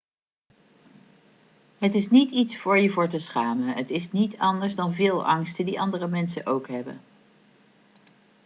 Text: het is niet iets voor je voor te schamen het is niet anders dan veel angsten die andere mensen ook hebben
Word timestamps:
het 1.77 1.93
is 1.93 2.09
niet 2.09 2.31
iets 2.31 2.57
voor 2.57 2.77
je 2.77 2.89
voor 2.89 3.09
te 3.09 3.17
schamen 3.19 3.67
het 3.75 3.89
is 3.89 4.11
niet 4.11 4.37
anders 4.37 4.75
dan 4.75 4.93
veel 4.93 5.25
angsten 5.27 5.65
die 5.65 5.79
andere 5.79 6.07
mensen 6.07 6.45
ook 6.45 6.67
hebben 6.67 6.99